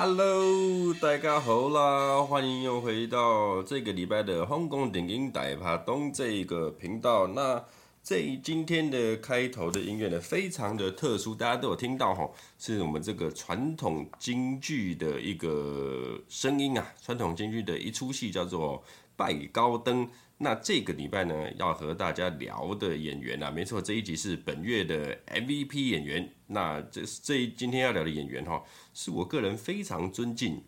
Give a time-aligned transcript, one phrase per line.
[0.00, 7.26] Hello，大家好啦，欢迎又回到这个礼拜的香港电影大趴东这个频道。
[7.26, 7.64] 那
[8.00, 18.78] 这今天的开头的音乐呢，非常的特殊，大家都有听到吼，是我们这个传统京剧的一个声音啊，传统京剧的一出戏叫做
[19.16, 20.06] 《拜高登》。
[20.40, 26.32] 那这个礼拜呢，要和大家聊的演员啊，没错，这一集是本月的 MVP 演员。
[26.46, 28.62] 那这这今天要聊的演员哈，
[28.94, 30.62] 是我个人非常尊敬、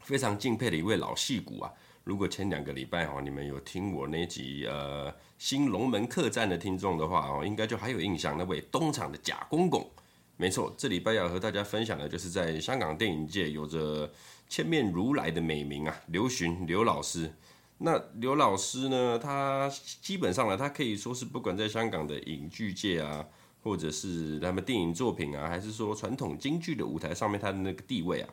[0.00, 1.72] 非常敬佩的一位老戏骨啊。
[2.02, 9.88] 如果前两个礼拜哈，你们有听我那集呃《新龙门客栈》的听众的话哦，应该就还有印象那位东厂的贾公公。
[10.36, 14.12] 没错，这礼拜要和大家分享的就是在香港电影界有着
[14.48, 17.32] 千面如来的美名啊，刘巡刘老师。
[17.78, 19.18] 那刘老师呢？
[19.18, 19.68] 他
[20.00, 23.26] 基本上呢，他可以说是不管在香港的影剧界啊，
[23.62, 28.30] 或者是他们电影作品啊，还是说传统京剧的舞台上面，他的那个地位啊，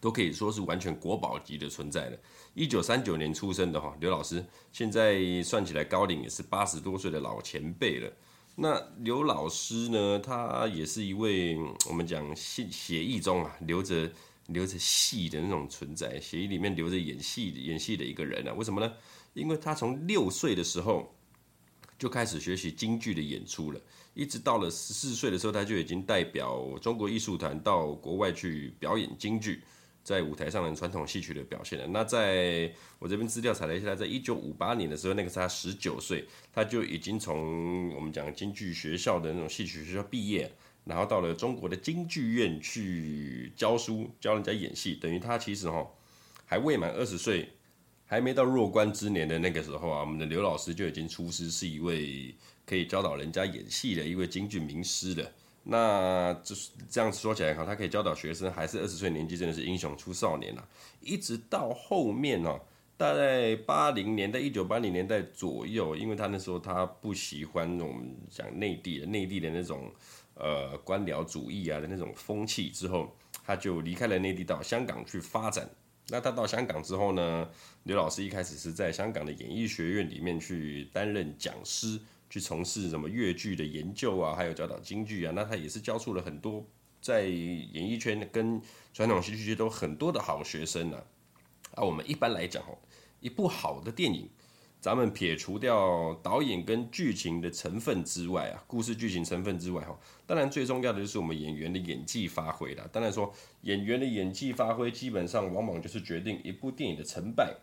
[0.00, 2.18] 都可以说是完全国宝级的存在了。
[2.54, 8.10] 一九三九年出生的哈，刘老师现在算起来高龄也是八十多岁的老前辈了。
[8.56, 14.10] 那刘老师呢，他也是一位我们讲血血液中啊留着。
[14.48, 18.52] 留着戏的那种存在，血液里面留着演戏演戏的一个人啊？
[18.52, 18.92] 为什么呢？
[19.32, 21.14] 因为他从六岁的时候
[21.98, 23.80] 就开始学习京剧的演出了，
[24.12, 29.62] 一直到了十四岁的时候，他就已经代表中国艺术团到国外去表演京剧，
[30.02, 31.86] 在舞台上的传统戏曲的表现了。
[31.86, 40.52] 那在我这边资料查了一下，在一九五八年的时候，那个是他十九岁，他就已经从我们讲京剧学校的那种戏曲学校毕业。
[40.84, 45.86] 然后到了中国的京剧院去教书，教人家演戏，等于他其实哈
[46.44, 47.48] 还未满二十岁，
[48.04, 52.34] 还没到弱冠之年的那个时候啊，我们的刘老师就已经出师，是一位
[52.66, 55.32] 可以教导人家演戏的一位京剧名师了。
[55.62, 60.68] 那就是这样子说起来哈，他可以教导学生，还是二十岁年纪，真的是英雄出少年啊！
[61.00, 62.60] 一直到后面呢，
[62.98, 69.90] 大概八零年代，一九八零年代左右，因为他那时候他不喜欢我们讲内地的内地的那种。
[70.34, 75.68] 呃，官僚主义啊的那种风气之后，他就离开了内地，到香港去发展。
[76.08, 77.48] 那他到香港之后呢，
[77.84, 85.32] 刘老师一开始是在香港的演艺学院里面去担任讲师，去从事什么粤剧的研究啊，还有教导京剧啊。
[85.34, 86.66] 那他也是教出了很多
[87.00, 88.60] 在演艺圈跟
[88.92, 91.02] 传统戏剧界都很多的好学生啊。
[91.76, 92.76] 啊，我们一般来讲哦，
[93.20, 94.28] 一部好的电影。
[94.84, 102.86] 咱们撇除掉导演跟剧情的成分之外啊，故事剧情成分之外哈，当然最重要的就是我们演员的演技发挥了。
[102.92, 107.56] 当然说演员的演技发挥，基本上往往就是决定一部电影的成败，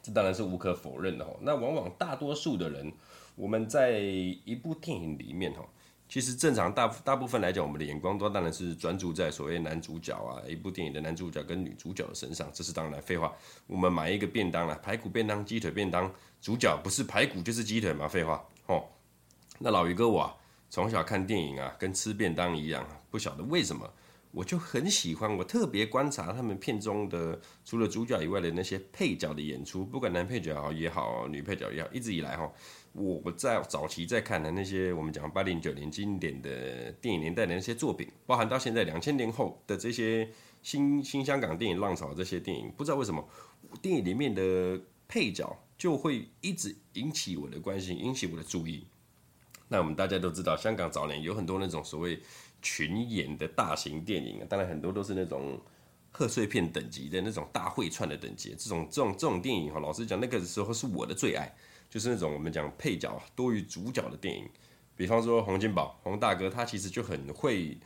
[0.00, 1.34] 这当然是无可否认的哈。
[1.40, 2.92] 那往往大多数的人，
[3.34, 5.68] 我们在一部电影里面哈。
[6.08, 13.34] 其实正常大大部分来讲，我们的眼光都当然是专注在所谓男主角啊，一部电影的男主角跟女主角的身上，这是当然废话。
[13.66, 18.84] 我们买一个便当啦，排骨便当、鸡腿便当，主角不是排骨就是鸡腿嘛，废话哦。
[19.58, 20.36] 那老于哥我啊，
[20.70, 23.90] 从小看电影啊，跟吃便当一样，不晓得为什么，
[24.30, 32.52] 我就很喜欢，我特别观察他们片中的除了主角以外的那些配角的演出，不管男配角也好，女配角也好，一直以来哈。
[32.94, 40.28] 我在早期在看的那些我们讲八零九零经典的电影年代的那些作品，包含到现在两千年后的这些
[40.62, 43.28] 新新香港电影浪潮这些电影，不知道为什么
[43.82, 48.86] 电影里面的配角就会一直引起我的关心，引起我的注意。
[49.66, 52.20] 那我们大家都知道，香港早年有很多那种所谓
[52.62, 55.60] 群演的大型电影，当然很多都是那种
[56.12, 61.52] 贺岁片等级的那种大会串的等级，这种这种这种电影哈，老实讲，那个时候是我的最爱。
[61.88, 64.48] 就是那种我们讲配角多于主角的电影，
[64.96, 67.78] 比方说洪金宝洪大哥，他其实就很会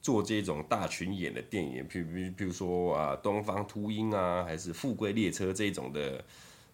[0.00, 6.24] 做这种大群演的电影，譬如譬如说啊东方秃鹰啊，还是富贵列车这种的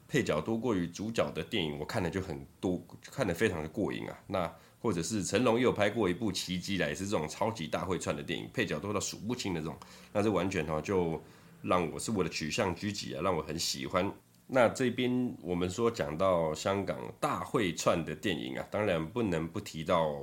[0.06, 2.78] 配角多过于主角的电影，我看的就很多，
[3.10, 4.18] 看的非常的过瘾啊。
[4.26, 9.78] 那或者是成龙又有拍过一部奇迹来，也是这种超级大会串的电影，配角多到数不清的这种，
[10.12, 11.22] 那这完全哈就
[11.62, 14.12] 让我是我的取向狙击啊，让我很喜欢。
[14.54, 20.14] 那这边我们说讲到香港大会串的电影啊，当然不能不提到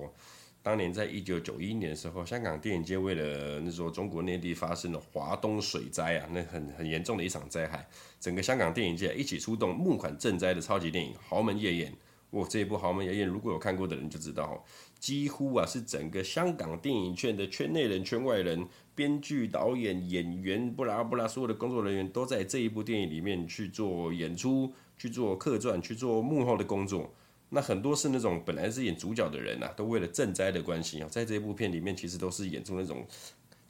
[0.61, 7.89] 当年在一九九一年的时候，香港电影界为了那时候中国内地发生了华东水灾啊，那很很严重的一场灾害，
[8.19, 11.91] 整个香港电影界一起出动募款赈灾的超级电影《豪门夜宴》。
[12.29, 14.63] 我这一部《豪门夜宴》，如果有看过的人就知道，
[14.99, 18.67] 几乎啊是整个香港电影圈的圈内人、圈外人。
[18.99, 27.09] 编剧、导演、演员，布拉布拉，所有的工作人员都在这一部电影里面去做演出、去做客串、去做幕后的工作。
[27.47, 33.07] 那很多是那种本来是演主角的人呐、啊，都为了赈灾的关系啊，在这一部片里面其实都是演出那种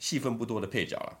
[0.00, 1.16] 戏份不多的配角了。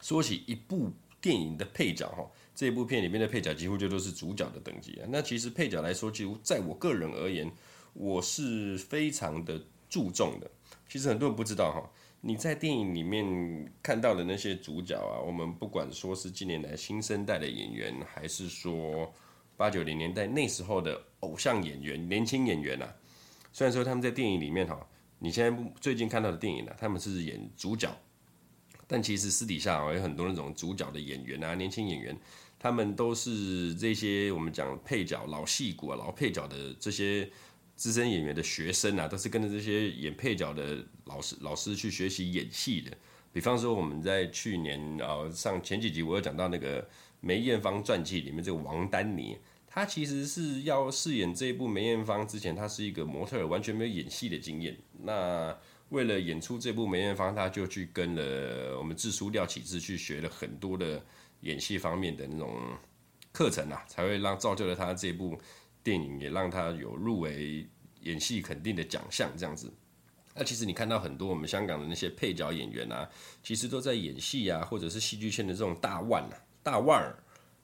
[0.00, 0.90] 说起一部
[1.20, 5.06] 电影的配角哈，这部片里面的配角几乎就都是主角的等级啊。
[5.10, 7.52] 那其实配角来说，几乎在我个人而言，
[7.92, 10.50] 我是非常的注重的。
[10.88, 11.90] 其实很多人不知道哈，
[12.26, 19.14] 你在电影里面看到的那些主角啊，我们不管说是近年来新生代的演员，还是说
[19.56, 22.92] 八九零年代那时候的偶像演员、年轻演员啊，
[23.52, 24.84] 虽然说他们在电影里面哈，
[25.20, 27.96] 你现在最近看到的电影呢，他们是演主角。
[28.88, 32.16] 但其实私底下有很多那种主角的演员啊，年轻演员，
[32.58, 37.30] 他们都是这些我们讲配角、老戏骨啊、老配角的这些
[37.76, 42.90] 资深演员的学生啊，都是跟着这些演配角的老师老师去学习演戏的。
[43.32, 46.88] 比方说，我们在去年啊上前几集，我有讲到那个
[47.20, 49.36] 梅艳芳传记里面这个王丹妮，
[49.66, 54.74] 她其实是要饰演这一部梅艳芳之前，她是一个模特，完全没有演戏的经验。
[55.02, 55.54] 那
[55.90, 61.04] 为了演出这部梅艳芳，他就去跟了我们智叔廖启智去学了很多的
[61.42, 62.58] 演戏方面的那种
[63.30, 65.38] 课程啊，才会让造就了他这部
[65.86, 67.64] 电影，也让他有入围
[68.00, 69.72] 演戏肯定的奖项这样子。
[70.34, 73.08] 那其实你看到很多我们香港的那些配角演员啊，
[73.40, 77.16] 其实都在演戏啊，或者是戏剧圈的这种大腕啊、大腕儿、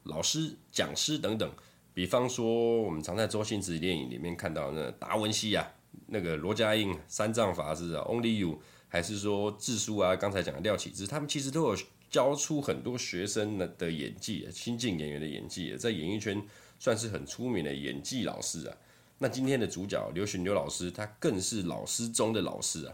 [0.04, 1.52] 老师、讲师等等。
[1.92, 5.66] 比方说，我们常在周星驰电影里面看到那达文西啊。
[6.06, 11.76] 那个罗家英、三藏法师啊，Only You，还是说智叔啊，刚才讲的廖启智，他们其实都有
[12.08, 16.40] 教出很多学生的演技，新进演员的演技，在演艺圈
[16.82, 18.76] 算是很出名的演技老师啊。
[19.18, 22.92] 那今天的主角刘巡刘老师，他更是老师中的老师啊。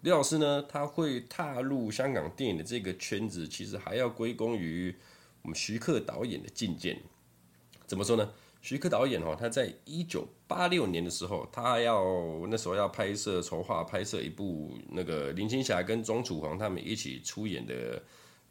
[0.00, 4.92] 刘老师呢，他会踏入香港电影的这个圈子，其实还要归功于
[5.42, 7.00] 我们徐克导演的进见。
[7.86, 8.28] 怎么说呢？
[8.60, 12.04] 徐克导演哦，他在一九八六年的时候，他要
[12.48, 17.96] 那时候要拍摄筹划拍摄一部那个林青霞跟钟楚红他们一起出演的《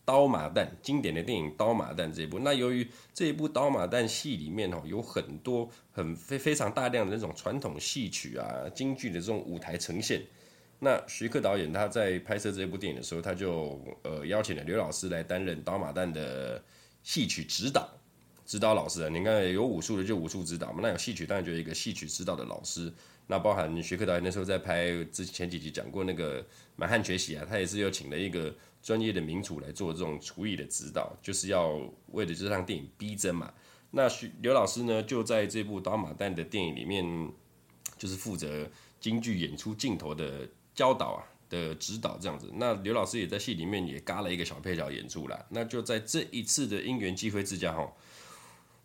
[0.09, 2.39] 刀马旦》经典的电影《刀马旦》这一部。
[2.39, 10.23] 那由于这一部《刀马旦》戏里面哦，有很多很非非常大量的那种传统戏曲啊、京剧的这种舞台呈现。
[10.79, 16.59] 那徐克导演他在拍摄这部电影的时候，他就呃邀请了刘老师来担任《刀马旦》的
[17.03, 17.87] 戏曲指导。
[18.47, 22.91] 指导老师啊，你看有武术的就武术指导嘛，那有戏曲当然就一个戏曲指导的老师。
[23.27, 26.41] 那包含徐克导演那时候在拍之前几集讲过那个
[26.75, 31.79] 《满汉全席》啊，他也是又请了一个专业的名厨来做这种厨艺的指导，就是要
[32.11, 33.53] 为了这场电影逼真嘛。
[33.91, 37.31] 那徐刘老师呢，就在这部《刀马旦》的电影里面，
[37.97, 42.51] 就是负责京剧演出镜头的教导啊的指导这样子。
[42.53, 45.45] 那刘老师也在戏里面也嘎了一个小配角演出了。
[45.49, 47.91] 那就在这一次的因缘际会之下哈。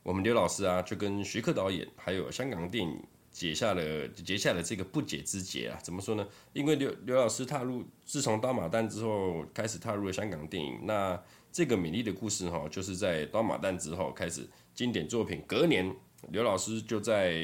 [0.03, 3.03] 我们刘老师啊，就跟徐克导演还有香港电影
[3.35, 5.79] 解下了结下了这个不解之结啊。
[5.83, 6.27] 怎么说呢？
[6.53, 10.79] 因为刘刘老师踏入，自从《刀马旦》之后，开始踏入了香港电影。
[10.85, 11.21] 那
[11.53, 15.43] 这个美丽的故事哈，就是在《刀马旦》之后开始经典作品。
[15.47, 15.95] 隔年，
[16.31, 17.35] 刘老师就在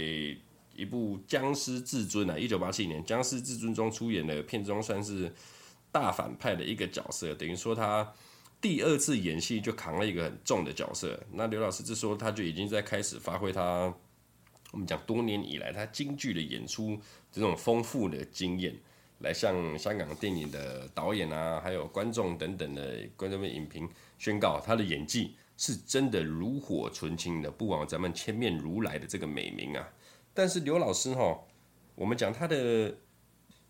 [0.75, 5.31] 一部《僵尸至尊》啊，一九八七年《僵尸至尊》中出演的片中算是
[5.91, 8.11] 大反派的一个角色，等于说他。
[8.62, 13.91] 第二次演戏就扛了一个很重的角色，那刘老师这时候他就已经在开始发挥他，
[14.73, 16.99] 我们讲多年以来他京剧的演出
[17.31, 18.75] 这种丰富的经验，
[19.19, 29.89] 来向香港电影的导演啊，还有观众等等的观众们影评宣告，他的演技是真的炉火纯青的，不枉咱们千面如来的这个美名啊。
[30.33, 31.41] 但是刘老师哈，
[31.95, 32.95] 我们讲他的。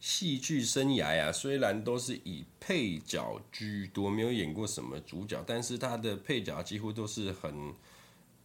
[0.03, 7.75] 戏剧生涯啊，虽然都是以配角居多，没有演过什么主角，但是他的配角几乎都是很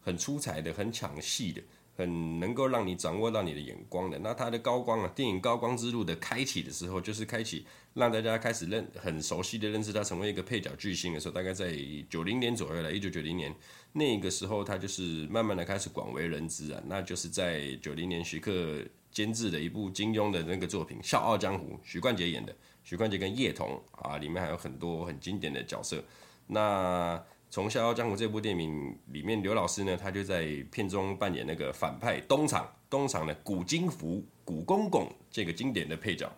[0.02, 1.62] 很出彩的，很抢戏的，
[1.96, 4.20] 很能够让你掌握到你的眼光的。
[4.20, 11.75] 那他的高光啊，电影高光之路的开启的时候，就是开启让大家开始认很熟悉的认识他，成为一个配角巨星的时候，大概在
[12.10, 13.54] 九零年左右了，一九九零年
[13.94, 18.84] 那个时候，他就是慢慢的开始广为人知啊，那就是在九零年徐克。
[19.16, 26.04] 监制的一部金庸的那个作品《笑傲江湖》，许冠杰演的，许冠杰跟叶童啊，里面还有很多很经典的角色。
[26.48, 27.24] 那
[27.56, 36.30] 从《笑傲江湖》这部电影里面，刘老师呢，他就在片中扮演那个反派东厂，东厂的古金福古公公这个经典的配角。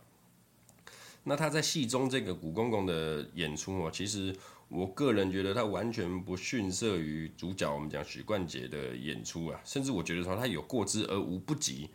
[1.24, 4.32] 那他在戏中这个古公公的演出哦，其实
[4.68, 11.90] 我个人觉得他完全不逊色于主角我们讲许冠杰的演出啊，甚至我觉得说他有过之而无不及。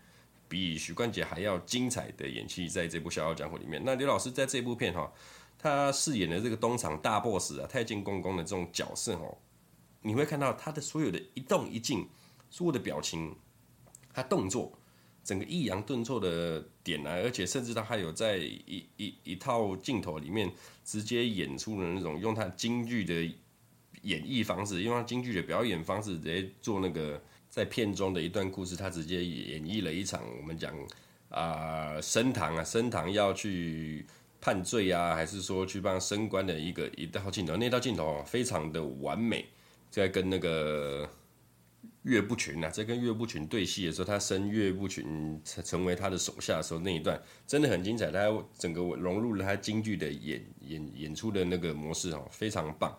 [0.49, 3.81] 比许冠杰还要精彩的演技，在这部《笑傲江湖》里面。
[3.87, 5.11] 那刘老师在这部片哈，
[5.63, 9.39] 他饰演的这个东厂大 boss 啊，太监公公的这种角色哦，
[10.03, 12.09] 你会看到他的所有的一动一静，
[12.51, 13.37] 所有的表情，
[14.13, 14.77] 他动作，
[15.23, 20.51] 整个抑扬顿挫的点啊，而且甚至他还有在一一一套镜头里面
[20.85, 23.23] 直接演出的那种用他京剧的
[24.03, 30.75] 演绎方式，用他京剧的表演方式直接做那个在片中的一段故事，他直接演绎了一场我们讲
[31.29, 34.05] 啊升堂啊升堂要去
[34.43, 39.47] 判罪啊，还是说去帮升官的一个一道镜头，那道镜头非常的完美，
[39.91, 41.09] 在跟那个。
[42.05, 48.11] 岳不群啊，在跟岳不群对戏的时候，他升岳不群成成为他的手下的时候，那一段真的很精彩。
[48.11, 48.27] 他
[48.59, 52.93] 整个融入了他京剧的演演演出的那个模式哦，非常棒。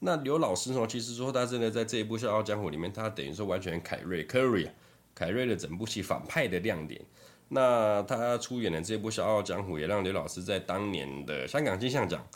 [0.00, 4.68] 那刘老师哦，其实说他真的在这一部《笑傲江湖》里面，他等于说完全凯瑞 Curry
[5.14, 7.00] 凯瑞的整部戏反派的亮点。
[7.48, 12.26] 那他出演的这部《笑傲江湖》，也让刘老师在当年的香港金像奖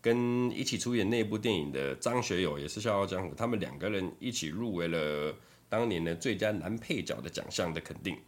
[0.00, 5.34] 跟一起出演那部电影的张学友，也是《笑傲江湖》，他们两个人一起入围了。
[5.68, 8.18] 当年的最佳男配角的奖项的肯定，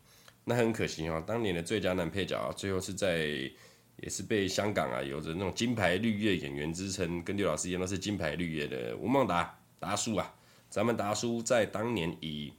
[0.45, 3.51] 那很可惜哦，当年的最佳男配角啊，最后是在
[3.97, 10.33] 也是被香港啊有着那种金牌绿叶演员之称，跟刘老师一样都是金牌绿叶的吴孟达达叔啊，
[10.71, 12.53] 咱们达叔在当年以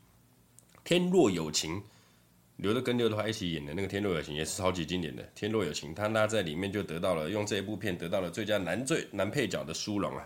[0.83, 1.77] 《天若有情》
[2.63, 10.25] 刘德跟刘德华一起演的那个《天若有情》也是超级经典的《天若有情》，他那在里面就得到了用这一部片得到了最佳男最男配角的殊荣啊。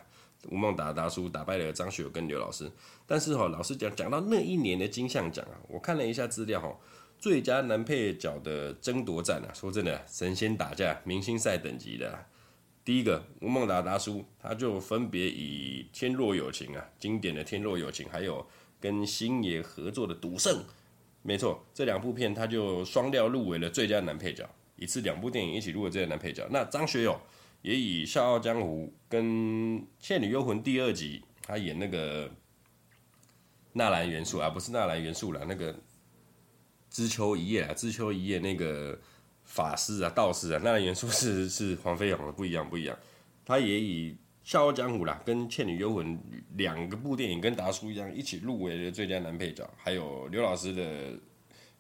[0.52, 2.72] 吴孟达达叔打败了张学友跟刘老师，
[3.08, 6.78] 但是哈、哦，老实讲，讲到那一年的金像奖啊，我看了一下资料哈，
[7.18, 12.24] 最佳男配角的争夺战啊，说真的，神仙打架，明星赛等级的、啊。
[12.86, 18.46] 第一个吴孟达达叔，他就分别以《天若有情》啊，经典的《天若有情》，还有
[18.80, 20.54] 跟星爷合作的《赌圣》，
[21.28, 26.48] 没错，这两部片他就双料入围了最佳男配角，一次两部电影一起入围最佳男配角。
[26.50, 27.20] 那张学友。
[27.64, 29.26] 也以《笑傲江湖》跟
[30.00, 32.30] 《倩女幽魂》第二集，他演那个
[33.74, 35.76] 纳兰元素啊，不是纳兰元素啦，那个
[36.90, 38.98] 知秋一夜啊，知秋一夜那个
[39.44, 42.98] 法师啊，道士啊，纳兰元素是是黄飞鸿，不一样不一样。
[43.44, 44.12] 他也以
[44.48, 46.18] 《笑傲江湖》啦，跟《倩女幽魂》
[46.56, 51.20] 两个部电影跟达叔一样，一起入围了最佳男配角，还有刘老师的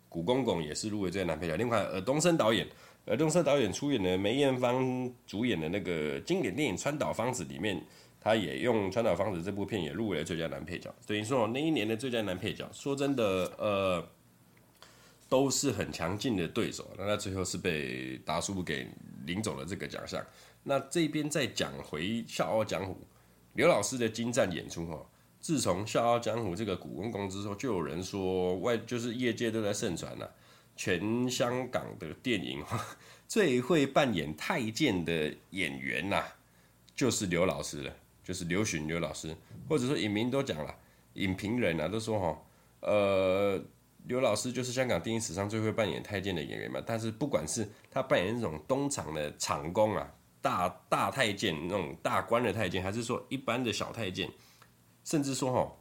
[0.09, 1.55] 古公公也是入围最佳男配角。
[1.55, 2.67] 另外，尔冬升导演。
[3.05, 7.81] 尔冬升导演出演的梅艳芳主演的那个经典电影《川岛芳子》里面，
[8.19, 10.93] 他也用《川岛芳子》这部片也入围了最佳男配角。
[11.05, 14.05] 等于说那一年的最佳男配角，说真的，呃，
[15.29, 16.85] 都是很强劲的对手。
[16.97, 18.85] 那他最后是被达叔给
[19.25, 20.21] 领走了这个奖项。
[20.63, 22.93] 那这边再讲回《笑傲江湖》，
[23.53, 25.05] 刘老师的精湛演出哈。
[25.39, 30.29] 自从《笑傲江湖》这个古公公之后，就有人说外就是业界都在盛传了。
[30.75, 32.63] 全香港的电影
[33.27, 36.35] 最会扮演太监的演员呐、啊，
[36.95, 39.35] 就是刘老师了，就是刘巡刘老师，
[39.67, 40.75] 或者说影迷都讲了，
[41.13, 42.41] 影评人啊都说哈，
[42.81, 43.59] 呃，
[44.05, 46.79] 刘老师就是香港电影史上最会扮演太监的演员嘛。
[46.85, 54.29] 但是不管是他扮演那种东厂的厂工啊，大大太监那种大官的太监，还是说一般的小太监，
[55.03, 55.71] 甚至说哈，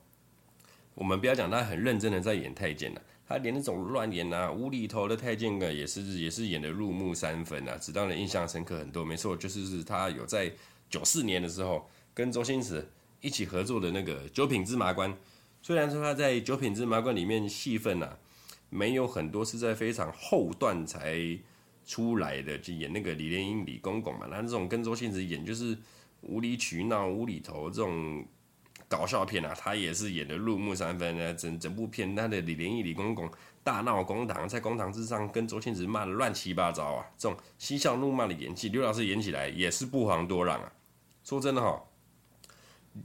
[0.94, 3.02] 我们不要讲他很认真的在演太监了。
[3.28, 9.04] 他连那种乱演啊、无厘头的太监啊，也是也是演得入木三分啊，只让人印象深刻很多。
[9.04, 10.52] 没错，就是他有在
[10.88, 12.88] 九四年的时候跟周星驰
[13.20, 15.12] 一起合作的那个《九品芝麻官》。
[15.60, 18.16] 虽然说他在《九品芝麻官》里面戏份啊
[18.70, 21.18] 没有很多，是在非常后段才
[21.86, 24.26] 出来的，就演那个李莲英李公公嘛。
[24.28, 25.78] 那这种跟周星驰演就是
[26.20, 28.26] 无理取闹、无厘头这种。
[28.88, 33.28] 搞笑片啊，他也是演的入木三分啊，整整部片他的李连英李公公
[33.64, 40.72] 大闹公堂，在公堂之上跟周星驰骂的乱七八糟啊，这种嬉笑怒骂的演技，刘老师演起来也是不遑多让啊。
[41.24, 41.82] 说真的哈，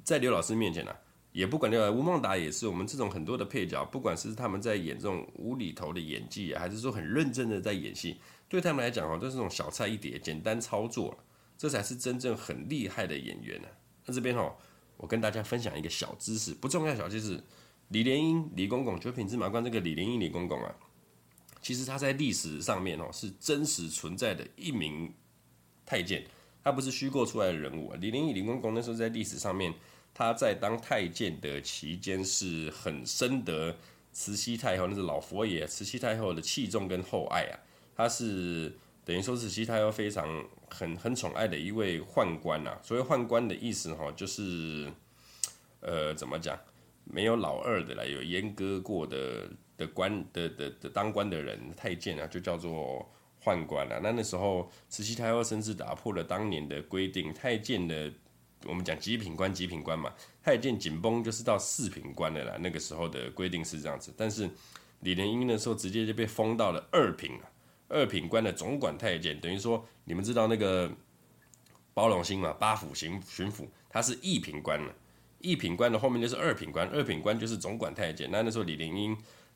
[0.04, 0.96] 在刘老师面前啊，
[1.32, 8.20] 也不管刘吴孟达也是我们这种很多的配角，不管是他们在演这种无厘头的演技，还是说很认真的在演戏，
[8.52, 11.18] 对他们来讲哦，都是这种小菜一碟，简单操作，
[11.58, 13.68] 这才是真正很厉害的演员呢。
[14.06, 14.56] 那这边哈。
[14.98, 17.44] 我跟大家分享一个小知识，不重要小知识。
[17.88, 20.76] 李莲英李公公九品芝麻官这个李莲英李公公啊，
[21.60, 25.12] 其实他在历史上面哦是真实存在的一名
[25.88, 26.24] 太监，
[26.64, 27.98] 他不是虚构出来的人物啊。
[28.00, 29.74] 李莲英李公公那时候在历史上面，
[30.14, 33.76] 他在当太监的期间是很深得
[34.12, 37.60] 慈禧太后，那是老佛爷慈禧太后的器重跟厚爱啊。
[37.96, 40.46] 他是等于说慈禧太后非常。
[40.74, 44.90] 很很宠爱的一位宦官呐，所谓宦官的意思哈，就是，
[45.82, 46.58] 呃，怎么讲，
[47.04, 53.06] 没有老二的啦，有阉割过的的官的的的当官的人，太监啊，就叫做
[53.44, 54.00] 宦官了。
[54.02, 58.10] 那那时候，慈禧太后甚至打破了当年的规定，太监的
[58.64, 62.56] 我们讲极品官，极品官嘛，太监紧绷就是到四品官的啦。
[62.62, 64.50] 那个时候的规定是这样子，但是
[65.02, 67.51] 李莲英那时候直接就被封到了二品了。
[67.92, 70.90] 二品官的总管太监，等于说你们知道那个
[71.94, 72.54] 包龙星嘛？
[72.54, 74.94] 八府巡巡抚，他是一品官了，
[75.40, 78.30] 一品官的后面就是二品官，二品官就是总管太监。
[78.32, 79.16] 那那时候李莲英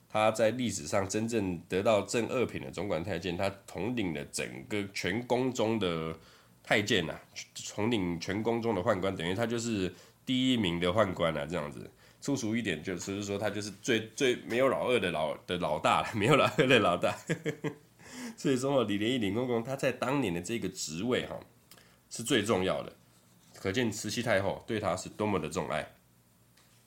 [0.09, 6.13] 他在历史上真正得到正二品的总管太监，他统领了整个全宫中的
[6.61, 7.19] 太监呐、啊，
[7.73, 9.93] 统领全宫中的宦官，等于他就是
[10.25, 11.89] 第一名的宦官啊，这样子。
[12.21, 17.15] 粗俗一点，就是说他就是最最没有老二的老的老大了，没有老二的老大。
[18.37, 21.39] 所以说，李莲英李公公他在当年的这个职位哈，
[22.09, 22.93] 是最重要的。
[23.55, 25.95] 可见慈禧太后对他是多么的宠爱。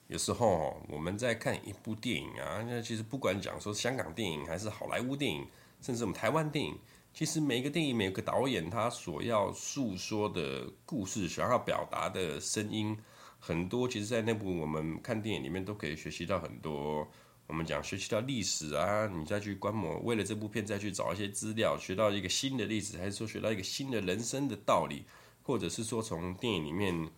[0.07, 5.45] 有时候我们在看一部电影啊，那其实不管讲说香港电影还是好莱坞电影，
[5.81, 6.77] 甚至我们台湾电影，
[7.13, 12.97] 其实每个电影每个导演他所要诉说的故事，想要表达的声音，
[13.39, 17.07] 很多其实，在那部我们看电影里面都可以学习到很多。
[17.49, 25.03] 我们讲学习到历史啊，你再去观摩，为了这部片再去找一些资料，学到一个新的历史，还是说学到一个新的人生的道理？
[25.41, 27.09] 或者是说，从电影里面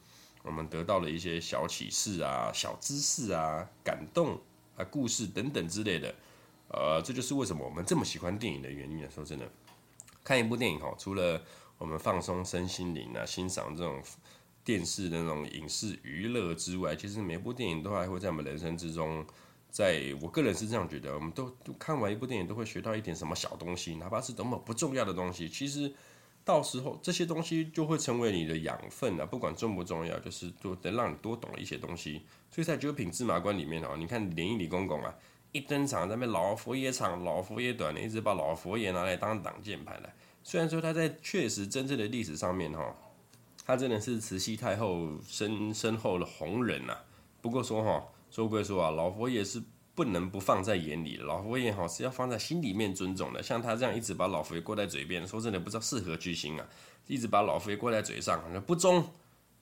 [0.43, 4.39] 我们得到了一些小启示啊、小知识啊、感动
[4.77, 6.15] 啊、故事等等之类的，
[6.69, 9.05] 呃，这就是为什么我们这么喜欢电影的原因。
[9.11, 9.51] 说真的，
[10.23, 11.43] 看一部电影哈，除了
[11.77, 14.01] 我们放松身心灵啊，欣赏这种
[14.63, 19.25] 电视的那种影视娱乐之外，其实每部电影都还会在我们人生之中，
[19.71, 25.91] 在我个人是这样觉得，我们都看完一部电影都会学到一点什么小东西，哪怕是多么不重要的东西，其实。
[26.43, 32.23] 到时候这些东西就会成为你的养分啊，不管重不重要，就是都得让你多懂一些东西。
[32.49, 35.13] 所以在九品芝麻官里面哦，你看莲英李公公啊，
[35.51, 40.11] 一登场在那边老佛爷长，老佛爷短，一直把老佛爷拿来当挡箭牌来。
[40.43, 42.91] 虽然说他在确实真正的历史上面哈，
[43.63, 46.97] 他真的是慈禧太后身身后的红人呐。
[47.39, 49.61] 不过说哈，说归说啊，老佛爷是。
[49.93, 53.43] 不能不放在眼里，老佛爷哈是要放在心里面尊重的。
[53.43, 56.65] 像他这样一直把老佛爷挂在嘴边，说真的不知道是何居心啊！
[57.07, 59.05] 一直把老佛爷挂在嘴上，不忠。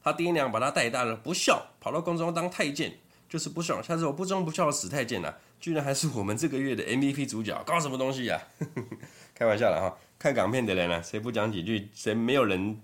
[0.03, 2.93] 他爹娘把他带大了，不孝，跑到宫中当太监，
[3.27, 3.81] 就是不孝。
[3.81, 8.69] 下次我不忠不孝的死太监呐、啊，居然还是我们这个月的 MVP 主角，搞什么东西呀、啊？
[9.33, 9.97] 开玩笑了哈！
[10.19, 11.89] 看港片的人呢、谁不讲几句？
[11.95, 12.79] 谁没有人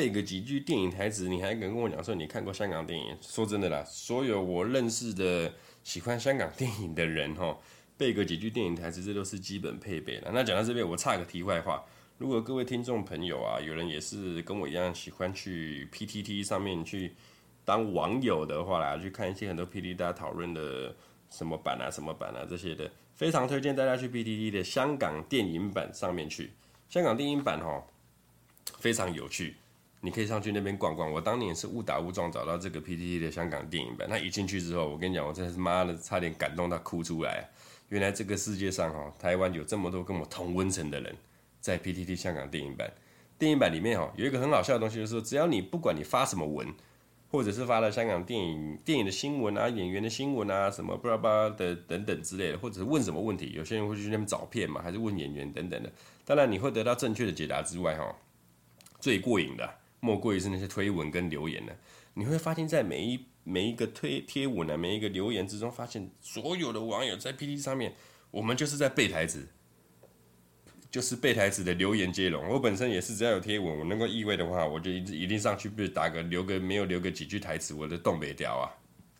[0.00, 1.28] 背个几句电影台词？
[1.28, 3.14] 你还敢跟我讲说你看过香港电影？
[3.20, 5.52] 说真的啦，所有我认识的。
[5.82, 7.58] 喜欢香港电影的人，哈，
[7.98, 10.30] 背个几句电影台词，这都是基本配备的。
[10.32, 11.84] 那讲到这边，我插个题外话：
[12.16, 17.14] 如果各位听众朋友啊，有人也是跟我一样喜欢去 PTT 上面去
[17.64, 20.94] 当网友的话啦，去看一些很多 PTT 大家讨论的
[21.30, 26.52] 什么版啊、什么版啊这些的，非常推荐大家去 PTT 的香港电影版上面去。
[26.90, 27.82] 香港电影版哈，
[28.78, 29.56] 非常有趣。
[30.00, 31.12] 你可以上去那边逛逛。
[31.12, 34.08] 我当年是误打误撞找到这个 PTT 的香港电影版。
[34.08, 37.48] 那一进去之后，我跟你讲，我真是妈的，差点感动到哭出来。
[37.88, 41.14] 原来这个世界上哈，台湾有这么多跟我同温层的人，
[41.60, 42.90] 在 PTT 香港电影版。
[43.38, 46.72] 电影版里面哈，有一个很好笑的东西，就是说，只要你不管你发什么文，
[47.30, 55.90] 或者是发了香港电影电影的新闻啊、演员的新闻啊、什么巴拉巴拉的等等之类的，或者是问什么问题，有些人会去那边找片嘛，还是问演员等等的。
[56.24, 58.14] 当然你会得到正确的解答之外，哈，
[59.00, 59.74] 最过瘾的。
[60.00, 61.72] 莫过于是那些推文跟留言呢，
[62.14, 67.94] 你会发现在每一每一个推贴文呢，每一个留言之中，发现所有的网友在 P T 上面，
[68.30, 69.46] 我们就是在背台词，
[70.90, 72.48] 就是背台词的留言接龙。
[72.48, 78.72] 我本身也是，只要有贴文，我能够意会的话，我就一一定上去，不是打个留个没有留个几句台词，我的东北调啊，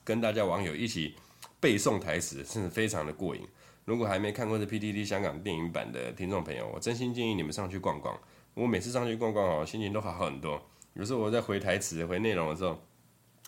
[0.02, 1.14] 跟大家网友一起
[1.60, 3.42] 背诵台词，真的非常的过瘾。
[3.84, 8.18] 如果还没看过这 PTT 香港电影版的听众朋友，我真心建议你们上去逛逛。
[8.54, 10.60] 我每次上去逛逛哦，心情都好很多。
[10.94, 12.80] 有时候我在回台词、回内容的时候，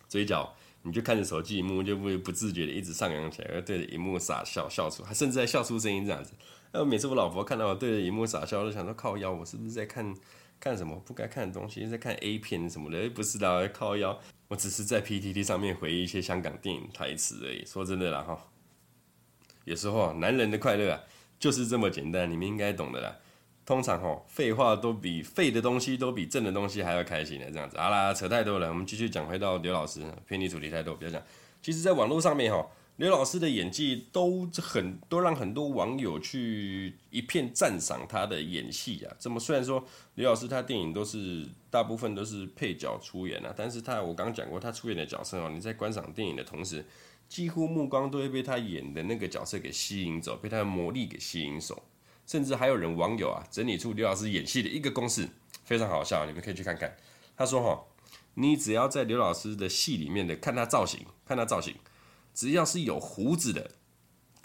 [0.08, 6.32] 嘴角你就看着手机萤幕，就会不自觉的一直上扬起来，而对着荧幕傻笑，笑出，甚至在笑出声音这样子。
[6.72, 10.14] 那每次我老婆看到我对着荧幕傻笑，我就想说靠腰，我是不是在看
[10.58, 13.10] 看什么不该看的东西，在看 A 片什么的？
[13.10, 17.64] 不是的，靠腰，我只是在 PTT 上面回忆一些香港电影台词而已。
[17.66, 18.38] 说真的啦哈，
[19.64, 21.00] 有时候男人的快乐啊，
[21.38, 23.16] 就是这么简单，你们应该懂的啦。
[23.64, 27.78] 通常吼，废话都比废的东西都比正的东西还要开心的这样子。
[27.78, 31.22] 好啦，扯太多了，我们继续讲回到刘老师，偏离主题太多，不要讲。
[31.62, 39.16] 其实，在网络上面吼，刘老师的演技都很都让很多网友去一片赞赏他的演戏啊。
[39.16, 39.84] 这么虽然说
[40.16, 46.84] 刘老师他电影都是大部分都是配角出演啊，但是他我刚讲过，他出演的角色哦，你在观赏电影的同时，
[47.28, 51.80] 几乎目光都会被他演的那个角色给吸引走，被他的魔力给吸引走。
[52.26, 55.28] 甚至还有人网友啊整理出刘老师演戏的一个公式，
[55.64, 56.96] 非常好笑，你们可以去看看。
[57.36, 57.84] 他说：“哈，
[58.34, 61.74] 你只要在刘老师的戏里面的看他造型，看他造型，
[62.34, 63.70] 只要是有胡子的，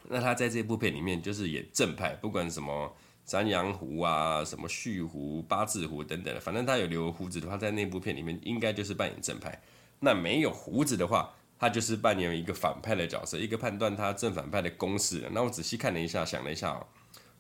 [0.10, 9.62] 那他在这部片里面就是演正派，不管什么山羊胡啊、什么旭胡、八字胡等等的，反正他有留胡子的话，在那部片里面应该就是扮演正派。
[10.00, 15.28] 那没有胡子的话，他就是扮演一个反派的角色，一个判断他正反派的公式。
[15.32, 16.88] 那我仔细看了一下，想了一下哦，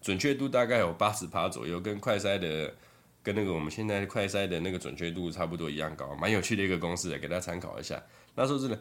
[0.02, 2.74] 准确度大概有八十趴左右，跟快筛的，
[3.24, 8.02] 跟那个我们现在快筛的那个准确度差不多一样高，蛮有趣的一个公式，给大家参考一下。
[8.36, 8.80] 那说真的，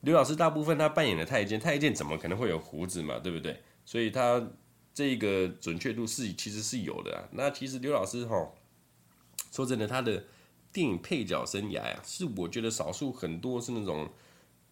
[0.00, 3.62] 刘老师大部分他扮演的太监，太监怎么可能会有胡子嘛，对不对？
[3.84, 4.44] 所以他
[4.92, 7.28] 这个准确度是其实是有的。
[7.32, 8.52] 那其实刘老师哈，
[9.52, 10.24] 说真的，他的
[10.72, 14.10] 电影配角生涯呀，是我觉得少数很多是那种。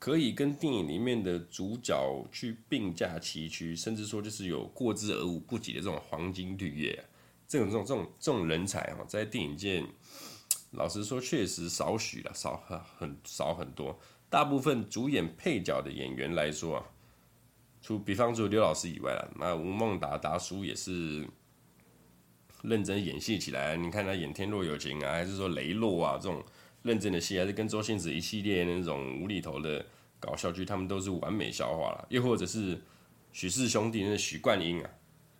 [0.04, 7.04] 可以跟电影里面的主角去并驾齐驱，甚至说就是有过之而无不及的这种黄金绿叶，
[7.48, 9.82] 这种这种这种这种人才啊，在电影界，
[10.72, 13.98] 老实说确实少许了，少很很少很多。
[14.28, 16.84] 大部分主演配角的演员来说啊，
[17.80, 21.26] 除比方说刘老师以外啊，那吴孟达达叔也是
[22.60, 23.74] 认真演戏起来。
[23.78, 26.44] 你看他演《天若有情》啊，还是说《雷洛》啊这种。
[26.84, 29.86] 认真的戏，还是跟周星驰一系列那种无厘头的
[30.24, 32.06] 搞笑剧，他们都是完美消化了。
[32.08, 32.80] 又或者是
[33.32, 34.90] 许氏兄弟那许冠英啊，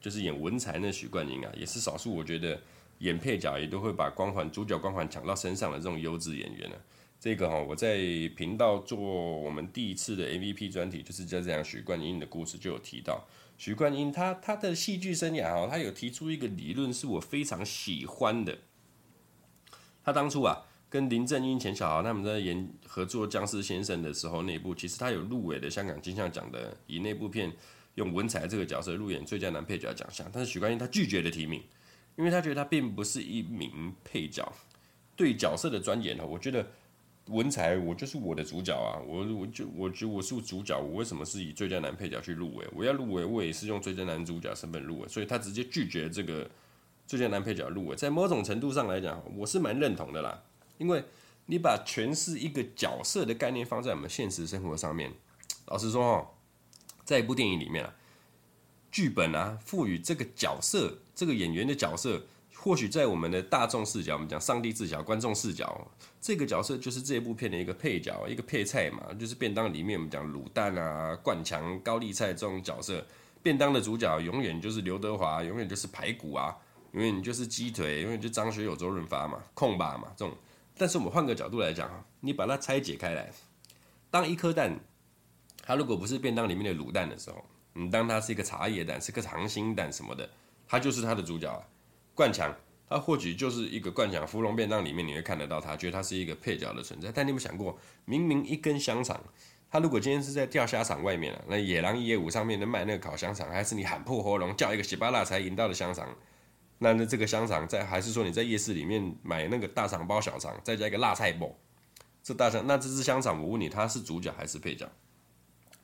[0.00, 2.60] 就是演文才那许冠英啊，也是少数我觉得
[2.98, 6.76] 演配角也都会把光环、主角光环抢到身上的这种优质演员呢。
[7.18, 7.96] 这个哈，我在
[8.36, 13.24] 频道做我们第一次的 MVP 专题，就是在讲许冠英的故事，就有提到
[13.56, 18.58] 许冠英他他的戏剧生涯哈，他有提出一个理论，是我非常喜欢的。
[20.04, 20.66] 他当初啊。
[20.94, 27.52] 跟林正英、钱小豪他们在演合作《僵尸先生》的时候，那部其实他有入围的香港金像奖的，以那部片
[27.96, 30.24] 用文才这个角色入演最佳男配角奖项。
[30.32, 31.60] 但是许冠英他拒绝了提名，
[32.14, 34.48] 因为他觉得他并不是一名配角，
[35.16, 36.64] 对角色的钻研呢，我觉得
[37.26, 42.64] 文才我就是我的主角啊，我我就我觉得我是主角，我为什么是以最佳男配角去入围？
[42.72, 46.48] 我要入围，我也是用最佳男主角身份入围，所以他直接拒绝这个
[47.04, 47.96] 最佳男配角入围。
[47.96, 50.40] 在某种程度上来讲，我是蛮认同的啦。
[50.78, 51.04] 因为
[51.46, 55.12] 你把诠释一个角色的概念放在我们现实生活上面，
[55.66, 56.26] 老实说哦，
[57.04, 57.94] 在一部电影里面啊，
[58.90, 62.22] 剧本啊赋予这个角色、这个演员的角色，
[62.54, 65.86] 或许在我们的大众视角，我们讲上帝视角、观众视角，
[66.20, 73.06] 这个角色就是这部片的一个配角、一个配菜嘛，就是便当里面我们讲卤蛋啊、灌肠、高丽菜这种角色，
[73.42, 76.56] 便当的主角永远就是刘德华，永远就是排骨啊，
[76.92, 80.34] 永远就是鸡腿，永远就张学友、周润发嘛，控吧嘛这种。
[80.76, 83.30] 但是我们换个角度来讲啊，你把它拆解开来，
[84.10, 84.78] 当一颗蛋，
[85.62, 90.28] 它如果不是便当里面的卤蛋的时候，你当它是一个茶叶蛋，是个溏心蛋什么的，
[90.66, 91.62] 它就是它的主角啊。
[92.14, 92.54] 灌肠，
[92.88, 97.10] 它或许就是一个灌肠，芙蓉便当里面你会看得到它，觉得它是一个配角的存在。
[97.12, 99.20] 但你有没有想过，明明一根香肠，
[99.70, 106.08] 它如果今天是在钓虾场外面啊，那野狼一夜五上面的卖那个烤香肠，还是你喊破喉咙叫一个喜巴拉才赢到的香肠？
[106.84, 111.50] 那那这个香肠在，还是说你在夜市里面买那个大肠包小肠，再加一个辣菜包，
[112.22, 114.86] 这大肠，那这只香肠，我问你，它是主角还是配角？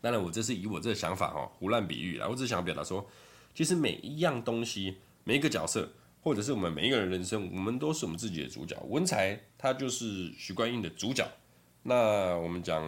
[0.03, 2.29] 当然，我这是以我这个想法哈，胡乱比喻啦。
[2.29, 3.09] 我只想表达说，
[3.55, 8.79] 其实每一样东西，每一个角色，或者是我们每一个人人生，我们都是我们自己的主角。
[8.91, 11.27] 文才他就是许冠英的主角。
[11.85, 12.85] 那我们讲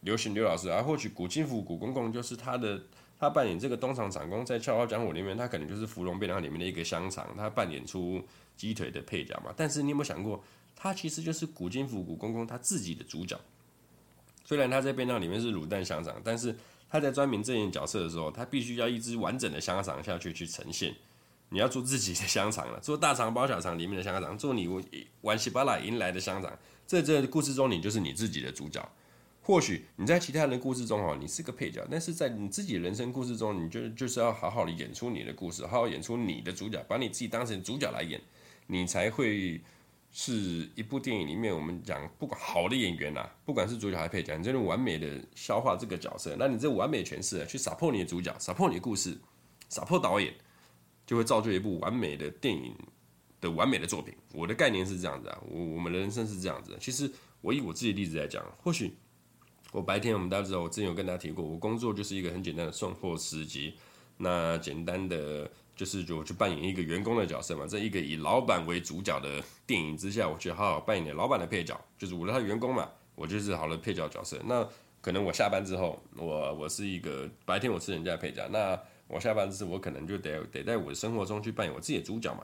[0.00, 2.82] 刘行刘老师啊，或许古今福古公公就是他的。
[3.18, 8.22] 他扮演这个东厂长工，在《笑傲江湖》里面，他可能就是芙蓉便当里面的一个香肠，他扮演出
[8.56, 9.52] 鸡腿的配角嘛。
[9.56, 10.42] 但是你有没有想过，
[10.74, 13.40] 他其实就是古今福古公公他自己的主角。
[14.44, 16.54] 虽然他在便当里面是卤蛋香肠，但是
[16.88, 20.94] 他在专名正演角色的时候，他必须要一只完整的香肠下去去呈现。
[21.48, 24.68] 你要做自己的香肠了，做大肠包小肠里面的香肠，做你
[25.22, 26.52] 玩西巴拉赢来的香肠，
[26.86, 28.86] 在这故事中，你就是你自己的主角。
[29.46, 38.20] 或许你在其他人的故事中哦，你是个配角，但是在你自己人生故事中，你就就是要好好的演出你的故事，好好演出你的主角，把你自己当成主角来演，
[38.66, 39.60] 你才会
[40.10, 49.16] 是一部电影里面我们讲不管好的演员呐、啊，不管是主角还是配角，你真的完美的消化这个角色，那你这完美诠释去 support 你的主角，support 你的故事
[49.70, 50.34] ，support 导演，
[51.06, 52.74] 就会造就一部完美的电影
[53.40, 54.12] 的完美的作品。
[54.34, 56.76] 我的概念是这样子啊，我我们人生是这样子。
[56.80, 57.08] 其实
[57.42, 58.92] 我以我自己的例子来讲，或许。
[59.76, 63.74] 我白天我们大家知道，我之前有跟大家提过，我工作就是一个很简单的送货司机。
[64.16, 67.66] 那简单的就是就去扮演一个员工的角色嘛。
[67.66, 74.40] 在一个以老板为主角的电影之下，我去好好扮演老板的配角，就是我的他员工嘛，我就是好的配角角色。
[74.46, 74.66] 那
[75.02, 82.42] 可能我下班之后，我我是一个白天我是人家的配角，那我下班之后，我可能就得得在我的生活中去扮演我自己的主角嘛。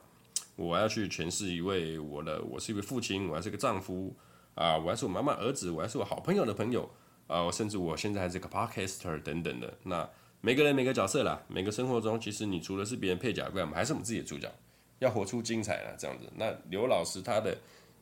[0.54, 4.14] 我要去诠释一位我的，我是一位父亲，我还是个丈夫
[4.54, 6.86] 啊，我还是我妈妈儿子，我还是我好朋友的朋友。
[7.26, 9.72] 啊，甚至我现在还是个 podcaster 等等的。
[9.84, 10.08] 那
[10.40, 14.52] 每个人每个角色啦，每个生活中，其实你除了是别人配角以外，我们还是我们自己的主角，
[14.98, 16.24] 要活出精彩啦，这样子。
[16.36, 17.56] 那刘老师他的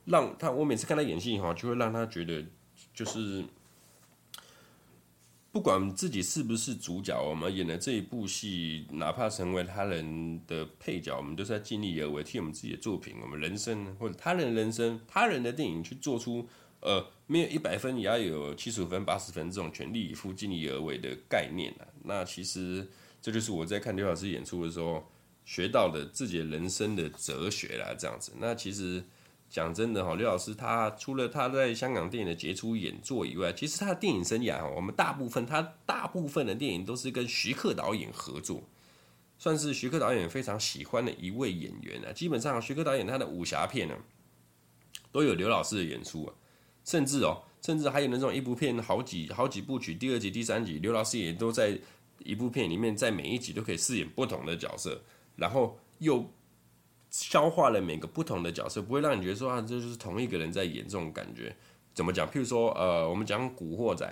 [0.07, 2.45] 让他，我每次看他演戏哈，就会让他觉得
[2.95, 3.45] 就是
[5.53, 16.49] 不管自己是不是主角，我们演的这一部戏，哪怕成为他人的配角，我们都是在尽力而为，替我们自己的作品、我们人生或者他人的人生、他人的电影去做出，
[16.81, 21.87] 呃，没有一百分也要有七十五分、八十分这种全力以赴、尽力而为的概念啊。
[22.05, 22.89] 那其实
[23.23, 25.07] 这就是我在看刘老师演出的时候
[25.45, 28.33] 学到的自己人生的哲学啦，这样子。
[28.39, 29.05] 那其实。
[29.53, 38.63] 讲真的哈，刘老师他除了他在香港电影的杰出演作以外，其实他的电影生涯哈，我们大部分他大部分的电影都是跟徐克导演合作，
[39.41, 42.13] 算是徐克导演非常喜欢的一位演员啊。
[42.13, 43.97] 基本上徐克导演他的武侠片呢，
[45.11, 46.35] 都有刘老师的演出啊，
[46.85, 51.79] 甚至哦，甚至还有那种一部片好几好几部曲，第二集、第三集，刘老师也都在
[52.19, 55.01] 一部片里面，在每一集都可以饰演不同的角色，
[55.37, 56.25] 然后又。
[57.13, 61.53] 消化了每个不同的角色，不会让你觉得说啊，这就是同一个人在演这种感觉。
[61.93, 62.25] 怎么讲？
[62.25, 64.07] 譬如说，呃，我们讲《古惑仔》，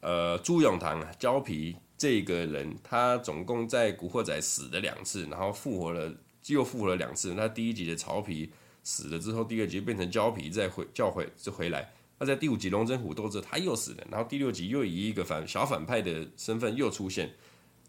[0.00, 6.12] 呃，朱永棠胶皮这个人，他总共在《古惑仔》死了两次，然后复活了，
[6.46, 7.32] 又复活了两次。
[7.34, 8.50] 那第一集的曹皮
[8.82, 11.92] 死了之后，第二集变成胶皮再回叫回就回来。
[12.18, 17.32] 那在第五集龙争虎斗之后，他又死了，然后第六集又以一个反小反派的身份又出现。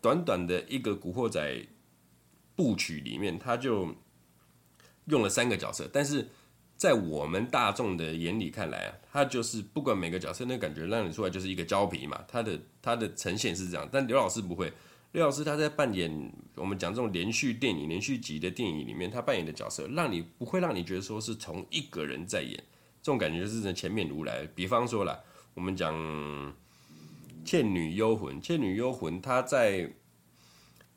[0.02, 1.40] 短短的一个《古惑仔》。
[2.56, 3.96] 部曲里面，他就
[5.06, 6.30] 用了三个角色，但是
[6.78, 12.24] 在我们大众的眼里看来啊，他就是不管每个角色，那感觉让你出来就是一个胶皮嘛。
[12.28, 14.72] 他的他的呈现是这样，但刘老师不会，
[15.14, 22.56] 刘老师他在扮演我们讲这种连续电影、连续集的电影里面，他扮演的角色，让你不会让你觉得说是从一个人在演，
[23.02, 24.46] 这种感觉就是前面如来。
[24.56, 25.20] 比方说啦，
[25.54, 25.96] 我们讲
[27.46, 29.90] 《倩女幽魂》，《倩女幽魂》他在。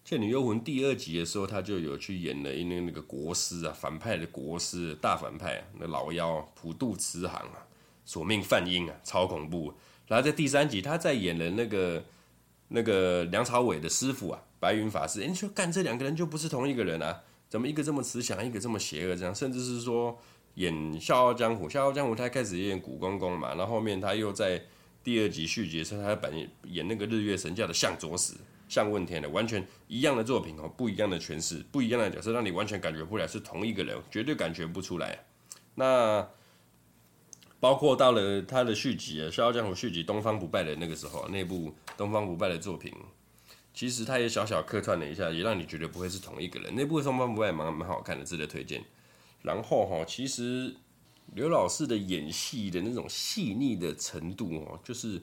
[0.09, 7.67] 《倩女幽魂》第二集的时候，他就有去演了因为那个国师啊，反派的国师，大反派啊，那老妖普渡慈航啊，
[8.05, 9.75] 索命梵音啊，超恐怖。
[10.07, 12.05] 然后在第三集，他在演了那个
[12.69, 15.23] 那个梁朝伟的师傅啊，白云法师。
[15.23, 17.23] 哎，你说干这两个人就不是同一个人啊？
[17.49, 19.15] 怎么一个这么慈祥，一个这么邪恶？
[19.15, 20.19] 这样，甚至是说
[20.55, 24.63] 演《笑傲江湖》，《笑傲江湖》他开始演古公公嘛，然后后面他又在
[25.05, 28.35] 第二集续集的时候，他扮演演那个日月神教的向佐使。
[28.69, 35.25] 向问天的完全一样的作品哦，不一样的诠释，不一样的角色，让你完全感觉不来是同一个人，绝对感觉不出来。
[35.77, 36.29] 那
[37.67, 42.95] 包括到了他的续集啊，《笑傲江湖》续集《东方不败》的那个时候，那部《东方不败》的作品，
[43.75, 46.73] 其实他也小小客串了一下，也让你觉得不会是同一个人。
[46.77, 48.85] 那部《东方不败》蛮蛮好看的，值得推荐。
[49.43, 50.77] 然后哈，其实
[51.35, 55.21] 刘老师的演戏的那种细腻的程度哦，就是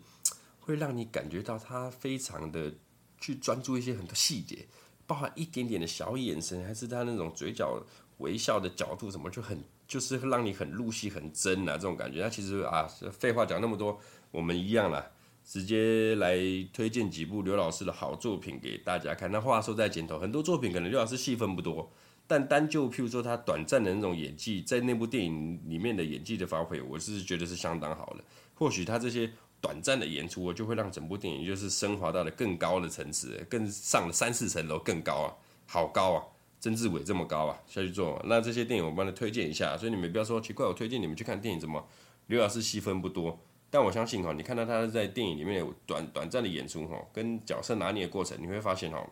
[0.60, 2.74] 会让你感觉到他非常的。
[3.22, 4.68] 去专注一些很多细节，
[5.08, 7.82] 包含一点点的小眼神，还是他那种嘴角
[8.18, 12.22] 微笑的角度，什么就很就是让你很入戏、很真啊，这种感觉。
[12.22, 14.00] 那其实啊，废话讲那么多，
[14.32, 15.06] 我们一样啦，
[15.44, 16.38] 直接来
[16.74, 19.32] 推荐几部刘老师的好作品给大家看。
[19.32, 21.92] 那话说在前头，很多作品可能刘老师戏份不多，
[22.28, 28.24] 但单就譬如说他短暂的那种演技，在那部电影里面的演技的发挥，我是觉得是相当好的。
[28.54, 29.32] 或许他这些。
[29.64, 35.32] 短暂的演出，我就会让整部电影就是升华到了更高的层次，更上了三四层楼，更高啊，
[35.66, 36.20] 好高啊！
[36.64, 38.22] 曾志伟这么高啊，下去做。
[38.24, 41.86] 那这些电影我帮他推荐一下，所以你们不要说奇怪，我推荐你们去看电影怎么？
[42.28, 43.38] 刘老师戏份不多，
[43.70, 49.06] 但我相信哈，你看到他在电影里面有短短暂的演出哈，跟角色拿捏的过程，你会发现哈，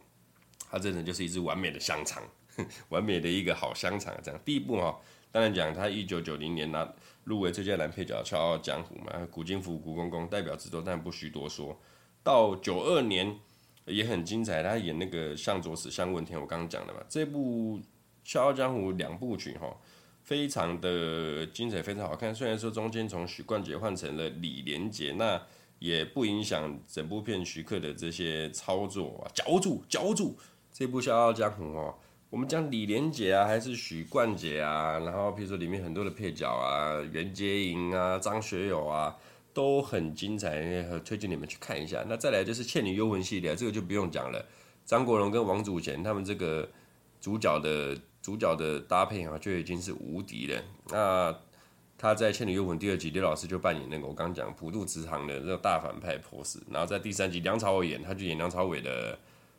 [0.70, 2.24] 他真的就是一只完美的香肠，
[2.88, 4.18] 完美的一个好香肠。
[4.24, 4.98] 这样，第一部哈，
[5.30, 6.90] 当然讲他一九九零年拿。
[7.24, 11.80] 入围最佳男配角《笑傲江湖》嘛，古今福古公公代表之作，但不需多说。
[12.24, 13.40] 到九二年
[13.86, 17.00] 也很精彩，他演那个向左使向问天，我刚刚讲的嘛。
[17.10, 17.78] 这部
[18.24, 19.76] 《笑傲江湖》两部曲哈，
[20.24, 22.34] 非常的精彩，非常好看。
[22.34, 25.42] 虽然说中间从许冠杰换成了李连杰，那
[25.80, 30.38] 也不影响整部片徐克的这些操作啊，嚼住嚼住
[30.72, 31.96] 这部《笑傲江湖》哦。
[32.30, 39.18] 我们讲李连杰啊，还是许冠杰啊，然后比如说里面很多的配角啊，袁洁莹啊，张学友啊，
[39.54, 40.62] 都很精彩，
[41.06, 42.04] 推荐你们去看一下。
[42.08, 44.46] 那再来就是《倩女幽魂》系列，这个就不用讲了，
[44.86, 46.70] 张国荣跟王祖贤他们这个
[47.20, 50.64] 主角的主角的搭配啊，就已经是无敌了。
[50.90, 51.36] 那
[51.98, 59.18] 他在《倩女幽魂》第二集，刘老师就扮演那个我刚刚讲普渡慈航的那个大反派 pose，然后在第三集梁朝伟演，他就演梁朝伟的。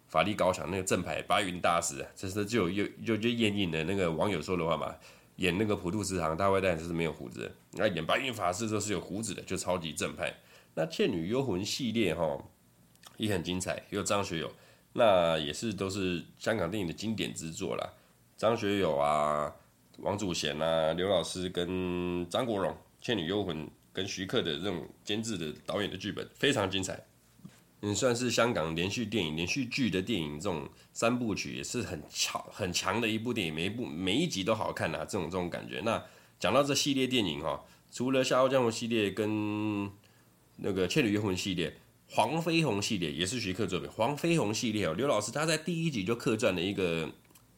[0.09, 4.95] 法力高强，那个正牌白云大师啊，这是就有就就演演的那个网友说的话嘛，
[5.37, 10.33] 演那个普渡慈航大坏蛋就是没有胡子，那演白云法师就是有胡子的，就超级正派。
[10.75, 12.39] 那倩女幽魂系列哈
[13.17, 14.53] 也很精彩，有张学友，
[14.93, 17.93] 那也是都是香港电影的经典之作啦。
[18.37, 19.55] 张学友啊，
[19.99, 26.99] 王祖贤啊，刘老师跟张国荣，倩女幽魂跟徐克的这种监制的导演的剧本非常精彩，
[27.85, 35.81] 嗯，算是香港连续电影、连续剧的电影这种三部曲，也是很强很强的一部电影，每一部每一集都好看、啊，这种这种感觉。
[35.85, 36.01] 那
[36.39, 39.91] 讲到这系列电影哈，除了《笑傲江湖》系列跟
[40.59, 41.71] 那个《倩女幽魂》系列，
[42.09, 43.89] 《黄飞鸿》系列也是徐克作品。
[43.93, 47.11] 《黄飞鸿》系列哦，刘老师他在第一集就客串了一个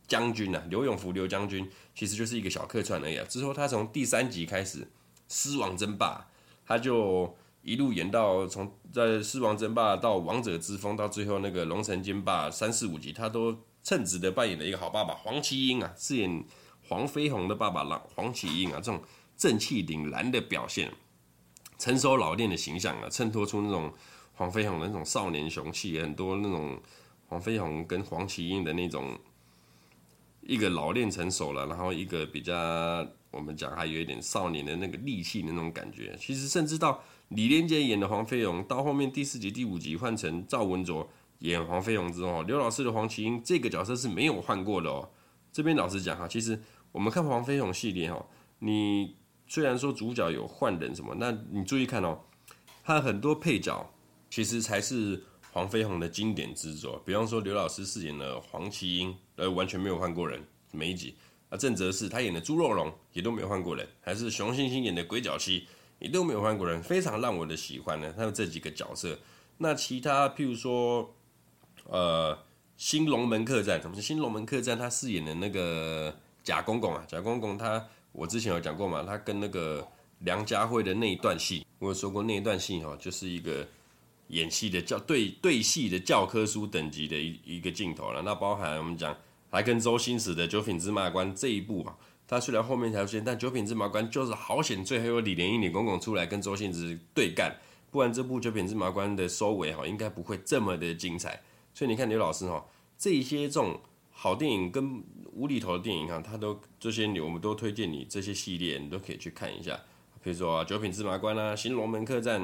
[0.06, 3.26] 将军呐、啊，刘永福刘将军，其实就是一个小客串而已、啊。
[3.28, 4.88] 之后他从第三集开始，
[5.28, 6.30] 狮王争霸，
[6.66, 7.36] 他就。
[7.64, 16.44] 一路演到从在狮王争霸到王者之风，到最后那个龙城争霸三四五集，他都称职的扮演了一个好爸爸黄麒英啊，饰演
[16.86, 19.02] 黄飞鸿的爸爸黄黄麒英啊，这种
[19.34, 20.92] 正气凛然的表现，
[21.78, 23.90] 成熟老练的形象啊，衬托出那种
[24.34, 26.78] 黄飞鸿的那种少年雄气，很多那种
[27.28, 29.18] 黄飞鸿跟黄麒英的那种
[30.42, 37.02] 一个老练成熟了，然后一个比较我们讲还有一点少年的那个力气的那种感觉，其实甚至到。
[37.30, 45.08] 李连杰演的黄飞鸿，到后面第四集、第五集换成赵文卓演黄飞鸿之后，刘老师的黄麒英这个角色是没有换过的哦。
[45.50, 46.60] 这边老实讲哈，其实
[46.92, 48.24] 我们看黄飞鸿系列哈，
[48.58, 49.16] 你
[49.48, 52.20] 虽然说主角有换人什么，那你注意看哦，
[52.84, 53.90] 他很多配角
[54.28, 57.02] 其实才是黄飞鸿的经典之作。
[57.06, 61.16] 比方说刘老师饰演的黄麒英，呃，完全没有换过人，每一集
[61.56, 65.66] 郑则仕他演的猪肉龙也都没有换过人，还是熊欣欣演的鬼脚七。
[66.00, 68.12] 也都没有换过人，非常让我的喜欢呢。
[68.14, 69.16] 他有这几个角色，
[69.56, 71.14] 那其他譬如说，
[71.84, 72.36] 呃，
[72.76, 74.76] 新龙门客栈，什么是新龙门客栈？
[74.76, 79.86] 他饰演的那个贾公公啊，贾公公他，我之前有讲过嘛，他跟那个
[80.18, 83.66] 梁家辉的那一段戏，我有说过那一段戏哈，就是一个
[84.26, 88.20] 演戏的教对对戏的教科书等级的一一个镜头了。
[88.20, 89.16] 那包含我们讲
[89.54, 91.96] 来跟周星驰的《九品芝麻官》这一部啊。
[92.26, 97.54] 他虽然后面才出现，但九品芝麻官就是好险，最后有李连英、李公公出来跟周星驰对干，
[97.92, 101.40] 不然这部九品芝麻官的收尾哈，应该不会这么的精彩。
[101.72, 102.66] 所以你看刘老师哈，
[102.98, 105.00] 这些这种好电影跟
[105.32, 109.78] 无厘头的电影哈，他都这些我们都推荐你这些系列，你都可以去看一下。
[110.20, 112.42] 比如说九品芝麻官啊、新龙门客栈、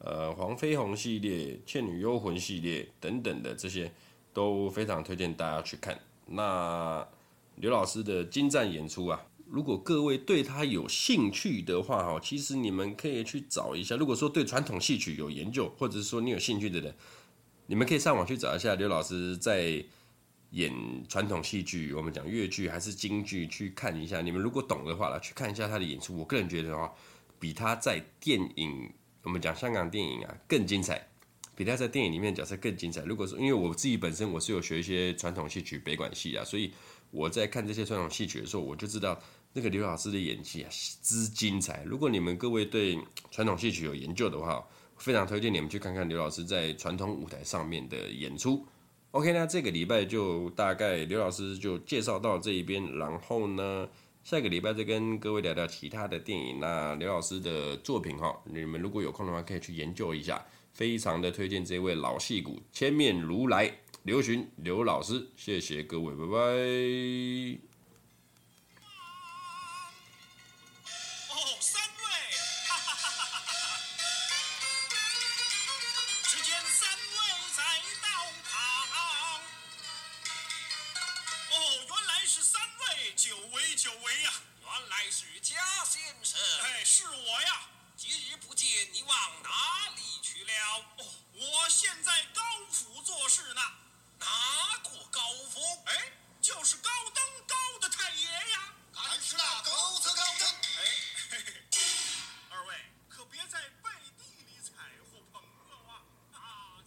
[0.00, 3.90] 呃黄飞鸿系列、倩女幽魂系列等等的这些，
[4.34, 5.98] 都非常推荐大家去看。
[6.26, 7.06] 那。
[7.56, 13.94] 刘老师的精湛演出啊，如果各位对他有兴趣的话哈，其实你们可以去找一下。
[13.94, 16.92] 如果说对传统戏曲有研究，或者是说你有兴趣的人，
[17.66, 19.84] 你们可以上网去找一下刘老师在
[20.52, 20.72] 演
[21.06, 24.22] 传统戏剧，我们讲粤剧还是京剧，去看一下。
[24.22, 26.16] 你们如果懂的话，来去看一下他的演出。
[26.16, 26.90] 我个人觉得啊，
[27.38, 28.90] 比他在电影，
[29.22, 31.06] 我们讲香港电影啊更精彩，
[31.62, 33.02] 比他在电影里面角色更精彩。
[33.04, 36.72] 如果说因为我自己本身我是有学一些传统戏曲北管戏啊，所以。
[37.12, 39.20] 我在看这些传统戏曲的时候，我就知道
[39.52, 40.70] 那个刘老师的演技啊
[41.02, 41.82] 之精彩。
[41.84, 42.98] 如果你们各位对
[43.30, 48.66] 传统戏曲有研究的话，非常推荐你们去看看刘老师在传统舞台上面的演出。
[49.10, 53.86] OK，那这个礼拜就大概刘老师就介绍到这一边，然后呢，
[54.24, 56.60] 下个礼拜再跟各位聊聊其他的电影。
[56.60, 60.42] 那刘老师的作品哈，你们如果有空的话，可以去研究一下，
[60.72, 63.72] 非常的推荐这位老戏骨千面如来。
[64.04, 67.71] 刘巡刘老师，谢谢各位，拜拜。